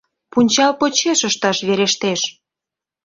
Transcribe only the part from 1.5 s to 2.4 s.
верештеш.